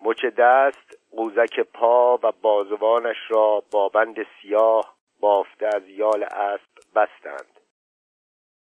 مچ 0.00 0.24
دست 0.24 0.98
قوزک 1.16 1.60
پا 1.60 2.18
و 2.22 2.32
بازوانش 2.42 3.16
را 3.28 3.62
با 3.70 3.88
بند 3.88 4.26
سیاه 4.42 4.96
بافته 5.20 5.66
از 5.66 5.88
یال 5.88 6.22
اسب 6.22 6.75
بستند. 6.96 7.60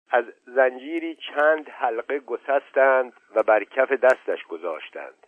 از 0.10 0.26
زنجیری 0.46 1.16
چند 1.16 1.70
حلقه 1.70 2.20
گسستند 2.20 3.14
و 3.36 3.44
بر 3.44 3.64
کف 3.64 3.92
دستش 3.92 4.44
گذاشتند. 4.44 5.28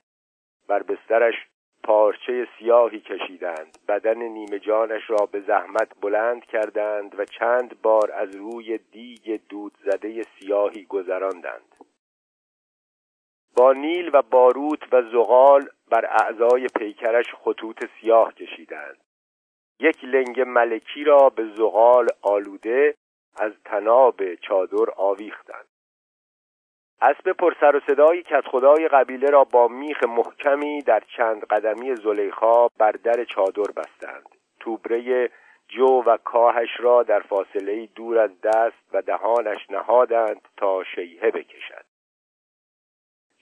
بر 0.68 0.84
بسترش 0.84 1.36
پارچه 1.84 2.48
سیاهی 2.60 3.00
کشیدند. 3.00 3.78
بدن 3.88 4.18
نیمه 4.18 4.60
جانش 4.60 5.10
را 5.10 5.26
به 5.26 5.42
زحمت 5.42 5.92
بلند 6.02 6.46
کردند 6.46 7.20
و 7.20 7.26
چند 7.26 7.82
بار 7.82 8.12
از 8.12 8.36
روی 8.36 8.78
دیگ 8.78 9.42
دود 9.50 9.78
زده 9.86 10.24
سیاهی 10.24 10.86
گذراندند. 10.86 11.76
با 13.58 13.74
نیل 13.74 14.10
و 14.14 14.22
باروت 14.22 14.94
و 14.94 15.02
زغال 15.02 15.70
بر 15.92 16.06
اعضای 16.06 16.68
پیکرش 16.68 17.26
خطوط 17.36 17.86
سیاه 18.02 18.34
کشیدند. 18.34 19.05
یک 19.80 20.04
لنگ 20.04 20.42
ملکی 20.42 21.04
را 21.04 21.30
به 21.30 21.46
زغال 21.58 22.08
آلوده 22.22 22.96
از 23.38 23.52
تناب 23.66 24.36
چادر 24.36 24.92
آویختند. 24.98 25.66
اسب 27.02 27.32
پرسر 27.32 27.76
و 27.76 27.80
صدایی 27.88 28.24
که 28.24 28.38
از 28.38 28.44
خدای 28.52 28.88
قبیله 28.88 29.30
را 29.30 29.44
با 29.44 29.68
میخ 29.68 30.04
محکمی 30.04 30.82
در 30.82 31.04
چند 31.18 31.46
قدمی 31.46 31.96
زلیخا 31.96 32.68
بر 32.68 32.92
در 32.92 33.24
چادر 33.24 33.72
بستند. 33.76 34.30
توبره 34.60 35.30
جو 35.68 36.04
و 36.06 36.18
کاهش 36.18 36.70
را 36.80 37.04
در 37.04 37.20
فاصله 37.20 37.86
دور 37.86 38.20
از 38.20 38.42
دست 38.42 38.90
و 38.94 39.02
دهانش 39.02 39.70
نهادند 39.70 40.42
تا 40.58 40.84
شیهه 40.84 41.32
بکشد. 41.32 41.86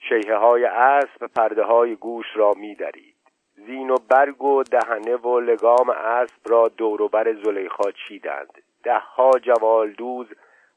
شیهه 0.08 0.36
های 0.36 0.64
اسب 0.64 1.26
پرده 1.36 1.62
های 1.62 1.96
گوش 1.96 2.26
را 2.34 2.52
میدرید. 2.56 3.13
زین 3.56 3.90
و 3.90 3.96
برگ 4.10 4.42
و 4.42 4.62
دهنه 4.62 5.16
و 5.16 5.40
لگام 5.40 5.90
اسب 5.90 6.40
را 6.46 6.68
دوروبر 6.68 7.32
زلیخا 7.32 7.90
چیدند. 7.90 8.62
دهها 8.82 9.30
جوالدوز 9.30 10.26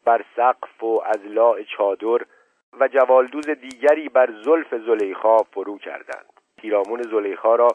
بر 0.05 0.25
سقف 0.35 0.83
و 0.83 1.01
لاع 1.23 1.63
چادر 1.63 2.25
و 2.79 2.87
جوالدوز 2.87 3.49
دیگری 3.49 4.09
بر 4.09 4.33
زلف 4.45 4.75
زلیخا 4.75 5.37
فرو 5.37 5.77
کردند. 5.77 6.33
پیرامون 6.57 7.01
زلیخا 7.01 7.55
را 7.55 7.67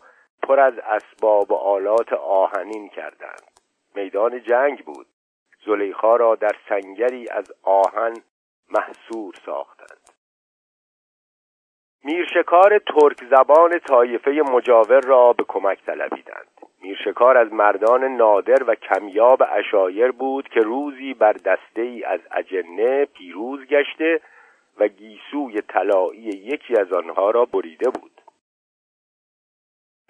پر 0.43 0.61
از 0.61 0.75
اسباب 0.79 1.51
و 1.51 1.55
آلات 1.55 2.13
آهنین 2.13 2.89
کردند. 2.89 3.43
میدان 3.95 4.43
جنگ 4.43 4.85
بود. 4.85 5.07
زلیخا 5.67 6.17
را 6.17 6.35
در 6.35 6.57
سنگری 6.69 7.29
از 7.29 7.53
آهن 7.63 8.17
محصور 8.71 9.35
ساختند. 9.47 10.02
میرشکار 12.05 12.79
ترک 12.79 13.25
زبان 13.31 13.79
طایفه 13.79 14.31
مجاور 14.31 15.01
را 15.01 15.33
به 15.33 15.45
کمک 15.49 15.79
طلبیدند. 15.87 16.47
میرشکار 16.83 17.37
از 17.37 17.53
مردان 17.53 18.05
نادر 18.05 18.63
و 18.67 18.75
کمیاب 18.75 19.43
اشایر 19.53 20.11
بود 20.11 20.49
که 20.49 20.61
روزی 20.61 21.15
بر 21.15 21.33
دسته 21.33 21.83
ای 21.83 22.05
از 22.05 22.21
اجنه 22.33 23.05
پیروز 23.05 23.67
گشته 23.67 24.21
و 24.79 24.89
گیسوی 24.89 25.61
طلایی 25.61 26.23
یکی 26.23 26.77
از 26.77 26.93
آنها 26.93 27.31
را 27.31 27.45
بریده 27.45 27.91
بود. 27.91 28.12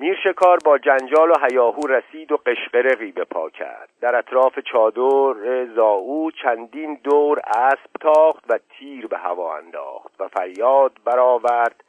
میرشکار 0.02 0.58
با 0.64 0.78
جنجال 0.78 1.30
و 1.30 1.34
هیاهو 1.50 1.86
رسید 1.86 2.32
و 2.32 2.36
قشقرقی 2.36 3.12
به 3.12 3.24
پا 3.24 3.50
کرد. 3.50 3.88
در 4.00 4.16
اطراف 4.16 4.58
چادر 4.58 5.64
زاو 5.74 6.30
چندین 6.30 7.00
دور 7.04 7.40
اسب 7.46 7.90
تاخت 8.00 8.44
و 8.48 8.58
تیر 8.58 9.06
به 9.06 9.18
هوا 9.18 9.56
انداخت 9.56 10.20
و 10.20 10.28
فریاد 10.28 10.92
برآورد 11.04 11.84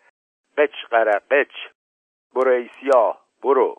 قچ 0.58 0.86
قرقچ 0.92 1.52
برو 2.36 2.52
ای 2.52 2.70
سیاه 2.80 3.26
برو. 3.44 3.76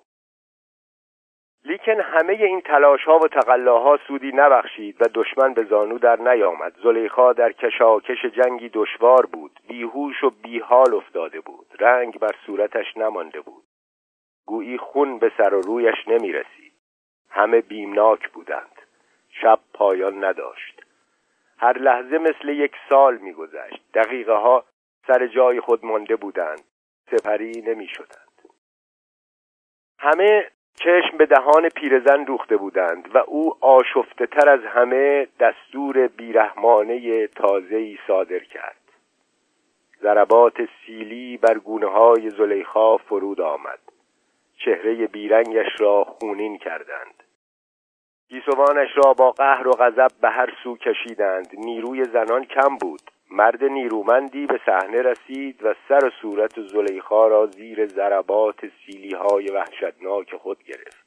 لیکن 1.64 2.00
همه 2.00 2.32
این 2.32 2.60
تلاش 2.60 3.04
ها 3.04 3.18
و 3.18 3.28
تقلاها 3.28 3.98
سودی 4.08 4.32
نبخشید 4.34 4.96
و 5.02 5.04
دشمن 5.14 5.54
به 5.54 5.64
زانو 5.64 5.98
در 5.98 6.16
نیامد. 6.16 6.72
زلیخا 6.82 7.32
در 7.32 7.52
کشاکش 7.52 8.24
جنگی 8.24 8.68
دشوار 8.68 9.26
بود 9.26 9.60
بیهوش 9.68 10.24
و 10.24 10.30
بیحال 10.30 10.94
افتاده 10.94 11.40
بود. 11.40 11.66
رنگ 11.80 12.18
بر 12.18 12.34
صورتش 12.46 12.96
نمانده 12.96 13.40
بود. 13.40 13.63
گویی 14.46 14.78
خون 14.78 15.18
به 15.18 15.32
سر 15.38 15.54
و 15.54 15.60
رویش 15.60 16.08
نمی 16.08 16.32
رسید 16.32 16.72
همه 17.30 17.60
بیمناک 17.60 18.28
بودند. 18.28 18.82
شب 19.30 19.58
پایان 19.74 20.24
نداشت. 20.24 20.84
هر 21.58 21.78
لحظه 21.78 22.18
مثل 22.18 22.48
یک 22.48 22.72
سال 22.88 23.18
میگذشت. 23.18 23.82
دقیقه 23.94 24.32
ها 24.32 24.64
سر 25.06 25.26
جای 25.26 25.60
خود 25.60 25.84
مانده 25.84 26.16
بودند. 26.16 26.60
سپری 27.10 27.62
نمی 27.66 27.88
شدند 27.88 28.24
همه 29.98 30.50
چشم 30.74 31.16
به 31.16 31.26
دهان 31.26 31.68
پیرزن 31.68 32.24
دوخته 32.24 32.56
بودند 32.56 33.14
و 33.14 33.18
او 33.18 33.64
آشفته 33.64 34.26
تر 34.26 34.48
از 34.48 34.60
همه 34.60 35.28
دستور 35.40 36.06
بیرحمانه 36.06 37.26
تازهی 37.26 37.98
صادر 38.06 38.38
کرد. 38.38 38.76
ضربات 40.02 40.54
سیلی 40.86 41.36
بر 41.36 41.58
گونه 41.58 41.86
های 41.86 42.30
زلیخا 42.30 42.96
فرود 42.96 43.40
آمد. 43.40 43.78
چهره 44.64 45.06
بیرنگش 45.06 45.80
را 45.80 46.04
خونین 46.04 46.58
کردند. 46.58 47.22
گیسوانش 48.28 48.88
را 49.04 49.12
با 49.12 49.30
قهر 49.30 49.68
و 49.68 49.70
غضب 49.70 50.10
به 50.20 50.30
هر 50.30 50.54
سو 50.62 50.76
کشیدند. 50.76 51.48
نیروی 51.58 52.04
زنان 52.04 52.44
کم 52.44 52.76
بود. 52.80 53.00
مرد 53.30 53.64
نیرومندی 53.64 54.46
به 54.46 54.60
صحنه 54.66 55.02
رسید 55.02 55.64
و 55.64 55.74
سر 55.88 56.04
و 56.04 56.10
صورت 56.22 56.60
زلیخا 56.60 57.26
را 57.26 57.46
زیر 57.46 57.86
ضربات 57.86 58.60
سیلی 58.86 59.14
های 59.14 59.48
وحشتناک 59.50 60.36
خود 60.36 60.62
گرفت. 60.62 61.03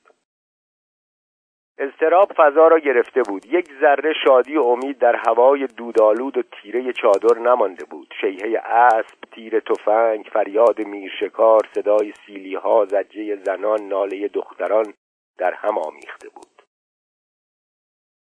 اضطراب 1.80 2.32
فضا 2.38 2.68
را 2.68 2.80
گرفته 2.80 3.22
بود. 3.22 3.46
یک 3.46 3.70
ذره 3.82 4.14
شادی 4.26 4.58
و 4.58 4.62
امید 4.62 4.98
در 4.98 5.16
هوای 5.16 5.68
دودالود 5.68 6.38
و 6.38 6.42
تیره 6.42 6.94
چادر 6.94 7.40
نمانده 7.40 7.86
بود. 7.86 8.14
شیهه 8.22 8.60
اسب 8.66 9.18
تیر 9.32 9.60
تفنگ 9.60 10.30
فریاد 10.34 10.80
میرشکار 10.80 11.62
صدای 11.76 12.14
سیلی 12.26 12.56
ها 12.56 12.86
زجه 12.86 13.36
زنان 13.36 13.82
ناله 13.82 14.28
دختران 14.28 14.94
در 15.38 15.54
هم 15.54 15.78
آمیخته 15.78 16.30
بود. 16.30 16.48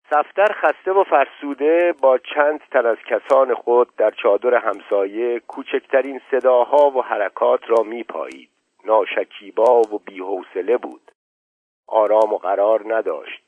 سفتر 0.10 0.54
خسته 0.54 0.92
و 0.92 1.04
فرسوده 1.04 1.94
با 2.02 2.18
چند 2.18 2.60
تن 2.72 2.86
از 2.86 2.98
کسان 2.98 3.54
خود 3.54 3.96
در 3.96 4.12
چادر 4.12 4.56
همسایه 4.56 5.40
کوچکترین 5.40 6.22
صداها 6.32 6.90
و 6.90 7.04
حرکات 7.04 7.70
را 7.70 7.84
میپایید. 7.84 8.50
ناشکیبا 8.86 9.82
و 9.82 10.00
بیحوصله 10.06 10.78
بود. 10.78 11.12
آرام 11.88 12.34
و 12.34 12.38
قرار 12.38 12.96
نداشت. 12.96 13.43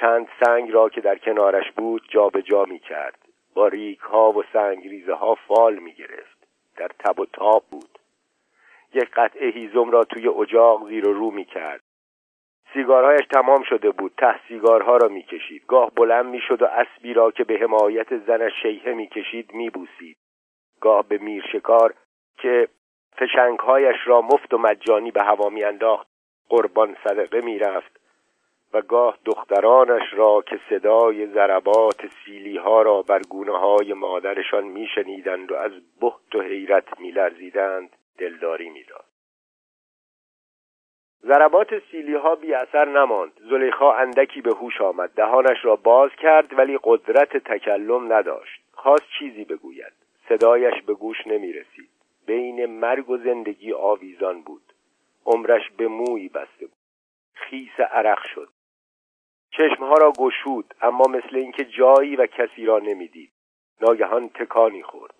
چند 0.00 0.28
سنگ 0.44 0.70
را 0.70 0.88
که 0.88 1.00
در 1.00 1.18
کنارش 1.18 1.70
بود 1.70 2.02
جابجا 2.08 2.40
جا 2.40 2.64
می 2.64 2.78
کرد 2.78 3.18
با 3.54 3.68
ریک 3.68 4.00
ها 4.00 4.32
و 4.32 4.42
سنگریزه 4.52 5.14
ها 5.14 5.34
فال 5.34 5.74
می 5.74 5.92
گرفت 5.92 6.48
در 6.76 6.88
تب 6.88 7.20
و 7.20 7.26
تاب 7.26 7.64
بود. 7.70 7.98
یک 8.94 9.10
قطعه 9.10 9.50
هیزم 9.50 9.90
را 9.90 10.04
توی 10.04 10.28
اجاق 10.28 10.88
زیر 10.88 11.08
و 11.08 11.12
رو 11.12 11.30
می 11.30 11.44
کرد 11.44 11.80
سیگارهایش 12.72 13.26
تمام 13.26 13.62
شده 13.62 13.90
بود. 13.90 14.12
ته 14.18 14.40
سیگارها 14.48 14.96
را 14.96 15.08
می‌کشید. 15.08 15.66
گاه 15.66 15.90
بلند 15.90 16.26
می‌شد 16.26 16.62
و 16.62 16.66
اسبی 16.66 17.14
را 17.14 17.30
که 17.30 17.44
به 17.44 17.58
حمایت 17.58 18.16
زنش 18.16 18.52
شیهه 18.62 18.92
می‌کشید 18.92 19.54
میبوسید. 19.54 20.16
گاه 20.80 21.08
به 21.08 21.18
میرشکار 21.18 21.94
که 22.38 22.68
فشنگهایش 23.16 23.96
را 24.04 24.20
مفت 24.20 24.54
و 24.54 24.58
مجانی 24.58 25.10
به 25.10 25.22
هوا 25.22 25.48
میانداخت 25.48 26.06
قربان 26.48 26.96
صدقه 27.04 27.40
می‌رفت. 27.40 27.95
گاه 28.80 29.18
دخترانش 29.24 30.02
را 30.12 30.42
که 30.46 30.60
صدای 30.70 31.26
ضربات 31.26 32.06
سیلی 32.24 32.56
ها 32.56 32.82
را 32.82 33.02
بر 33.02 33.22
گونه 33.22 33.58
های 33.58 33.92
مادرشان 33.92 34.64
میشنیدند 34.64 35.52
و 35.52 35.54
از 35.54 35.72
بحت 36.00 36.34
و 36.34 36.40
حیرت 36.40 37.00
میلرزیدند 37.00 37.90
دلداری 38.18 38.70
می‌داد. 38.70 39.04
ضربات 41.24 41.78
سیلی 41.90 42.14
ها 42.14 42.34
بی 42.34 42.54
اثر 42.54 42.88
نماند. 42.88 43.32
زلیخا 43.50 43.92
اندکی 43.92 44.40
به 44.40 44.54
هوش 44.54 44.80
آمد. 44.80 45.10
دهانش 45.10 45.64
را 45.64 45.76
باز 45.76 46.10
کرد 46.10 46.58
ولی 46.58 46.78
قدرت 46.84 47.36
تکلم 47.36 48.12
نداشت. 48.12 48.62
خواست 48.72 49.06
چیزی 49.18 49.44
بگوید. 49.44 49.92
صدایش 50.28 50.82
به 50.86 50.94
گوش 50.94 51.26
نمی 51.26 51.52
رسید 51.52 51.90
بین 52.26 52.66
مرگ 52.66 53.10
و 53.10 53.16
زندگی 53.16 53.72
آویزان 53.72 54.42
بود. 54.42 54.62
عمرش 55.26 55.70
به 55.76 55.88
موی 55.88 56.28
بسته 56.28 56.66
بود. 56.66 56.76
خیس 57.34 57.80
عرق 57.80 58.26
شد. 58.34 58.48
چشمها 59.56 59.94
را 59.94 60.12
گشود 60.18 60.74
اما 60.82 61.04
مثل 61.04 61.36
اینکه 61.36 61.64
جایی 61.64 62.16
و 62.16 62.26
کسی 62.26 62.66
را 62.66 62.78
نمی‌دید. 62.78 63.30
ناگهان 63.80 64.28
تکانی 64.28 64.82
خورد. 64.82 65.14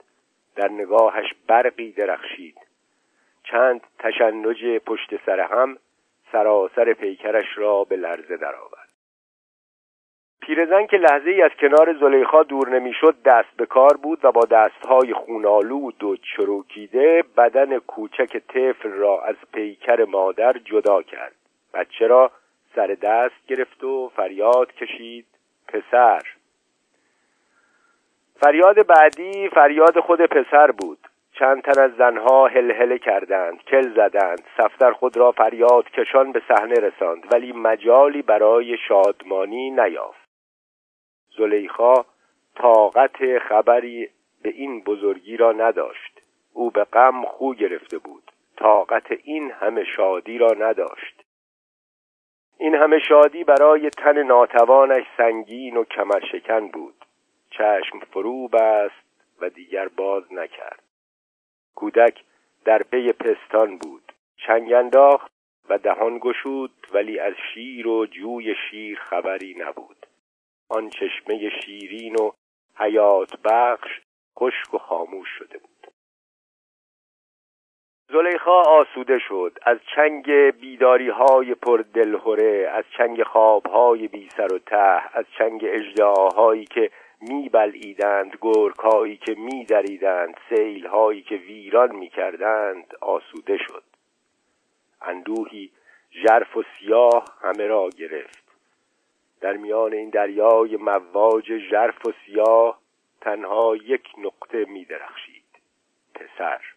در 0.56 0.68
نگاهش 0.68 1.34
برقی 1.46 1.92
درخشید. 1.92 2.58
چند 3.44 3.80
تشنج 3.98 4.78
پشت 4.86 5.26
سر 5.26 5.40
هم 5.40 5.78
سراسر 6.32 6.92
پیکرش 6.92 7.46
را 7.56 7.84
به 7.84 7.96
لرزه 7.96 8.36
درآورد. 8.36 8.88
پیرزن 10.40 10.86
که 10.86 10.96
لحظه 10.96 11.30
ای 11.30 11.42
از 11.42 11.50
کنار 11.60 11.96
زلیخا 12.00 12.42
دور 12.42 12.68
نمی‌شد 12.68 13.22
دست 13.24 13.56
به 13.56 13.66
کار 13.66 13.96
بود 13.96 14.24
و 14.24 14.32
با 14.32 14.40
دستهای 14.50 15.12
خونالود 15.12 16.04
و 16.04 16.16
چروکیده 16.16 17.24
بدن 17.36 17.78
کوچک 17.78 18.38
طفل 18.38 18.90
را 18.90 19.22
از 19.22 19.36
پیکر 19.52 20.04
مادر 20.04 20.52
جدا 20.52 21.02
کرد. 21.02 21.34
بچه 21.74 22.06
را 22.06 22.30
سر 22.76 22.86
دست 22.86 23.46
گرفت 23.48 23.84
و 23.84 24.08
فریاد 24.16 24.72
کشید 24.72 25.26
پسر. 25.68 26.22
فریاد 28.40 28.86
بعدی 28.86 29.48
فریاد 29.48 30.00
خود 30.00 30.20
پسر 30.20 30.70
بود. 30.70 30.98
چند 31.32 31.62
تن 31.62 31.80
از 31.80 31.90
زنها 31.98 32.46
هلهله 32.46 32.98
کردند 32.98 33.62
کل 33.62 33.94
زدند 33.94 34.42
سفتر 34.56 34.92
خود 34.92 35.16
را 35.16 35.32
فریاد 35.32 35.90
کشان 35.90 36.32
به 36.32 36.42
صحنه 36.48 36.74
رساند 36.74 37.32
ولی 37.32 37.52
مجالی 37.52 38.22
برای 38.22 38.76
شادمانی 38.88 39.70
نیافت. 39.70 40.28
زلیخا 41.38 41.94
طاقت 42.54 43.38
خبری 43.38 44.08
به 44.42 44.48
این 44.48 44.80
بزرگی 44.80 45.36
را 45.36 45.52
نداشت. 45.52 46.20
او 46.52 46.70
به 46.70 46.84
غم 46.84 47.24
خو 47.24 47.54
گرفته 47.54 47.98
بود. 47.98 48.32
طاقت 48.56 49.06
این 49.24 49.50
همه 49.50 49.84
شادی 49.84 50.38
را 50.38 50.52
نداشت. 50.58 51.15
این 52.58 52.74
همه 52.74 52.98
شادی 52.98 53.44
برای 53.44 53.90
تن 53.90 54.22
ناتوانش 54.22 55.04
سنگین 55.16 55.76
و 55.76 55.84
کمرشکن 55.84 56.68
بود. 56.68 57.04
چشم 57.50 57.98
فرو 58.12 58.48
بست 58.48 59.06
و 59.40 59.50
دیگر 59.50 59.88
باز 59.88 60.32
نکرد. 60.32 60.82
کودک 61.74 62.24
در 62.64 62.82
پی 62.82 63.12
پستان 63.12 63.78
بود. 63.78 64.12
چنگ 64.46 64.72
انداخت 64.72 65.32
و 65.68 65.78
دهان 65.78 66.18
گشود 66.18 66.86
ولی 66.92 67.18
از 67.18 67.34
شیر 67.54 67.88
و 67.88 68.06
جوی 68.06 68.54
شیر 68.70 68.98
خبری 68.98 69.54
نبود. 69.58 70.06
آن 70.68 70.90
چشمه 70.90 71.50
شیرین 71.50 72.16
و 72.16 72.30
حیات 72.78 73.40
بخش 73.44 74.00
خشک 74.38 74.74
و 74.74 74.78
خاموش 74.78 75.28
شده 75.28 75.58
بود. 75.58 75.75
زلیخا 78.08 78.60
آسوده 78.62 79.18
شد. 79.18 79.58
از 79.62 79.78
چنگ 79.94 80.30
بیداری 80.60 81.08
های 81.08 81.54
پر 81.54 81.84
دلهوره 81.94 82.70
از 82.72 82.84
چنگ 82.98 83.22
خواب 83.22 83.66
های 83.66 84.08
بی 84.08 84.28
سر 84.36 84.52
و 84.54 84.58
ته 84.58 85.16
از 85.18 85.24
چنگ 85.38 85.60
اجدعاهایی 85.64 86.64
که 86.64 86.90
میبلعیدند 87.20 88.38
گرکهایی 88.40 89.16
که 89.16 89.34
میدریدند 89.34 90.36
سیلهایی 90.48 91.22
که 91.22 91.34
ویران 91.36 91.96
می‌کردند 91.96 92.94
آسوده 93.00 93.56
شد. 93.56 93.82
اندوهی 95.02 95.70
ژرف 96.12 96.56
و 96.56 96.62
سیاه 96.78 97.24
همه 97.42 97.66
را 97.66 97.88
گرفت. 97.98 98.44
در 99.40 99.56
میان 99.56 99.92
این 99.92 100.10
دریای 100.10 100.76
مواج 100.76 101.58
ژرف 101.58 102.06
و 102.06 102.12
سیاه 102.26 102.78
تنها 103.20 103.76
یک 103.76 104.08
نقطه 104.18 104.64
می 104.64 104.84
درخشید 104.84 105.44
پسر. 106.14 106.75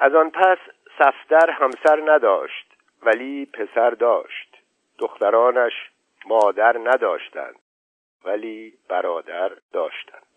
از 0.00 0.14
آن 0.14 0.30
پس 0.30 0.58
صفدر 0.98 1.50
همسر 1.50 2.12
نداشت 2.12 2.66
ولی 3.02 3.46
پسر 3.46 3.90
داشت. 3.90 4.56
دخترانش 4.98 5.72
مادر 6.26 6.78
نداشتند 6.78 7.56
ولی 8.24 8.78
برادر 8.88 9.52
داشتند. 9.72 10.29